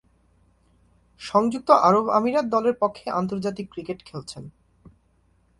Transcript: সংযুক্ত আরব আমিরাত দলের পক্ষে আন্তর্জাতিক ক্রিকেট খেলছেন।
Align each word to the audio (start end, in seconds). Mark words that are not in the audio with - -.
সংযুক্ত 1.21 1.69
আরব 1.87 2.05
আমিরাত 2.09 2.45
দলের 2.45 2.75
পক্ষে 2.79 3.05
আন্তর্জাতিক 3.11 3.65
ক্রিকেট 3.73 3.99
খেলছেন। 4.05 4.43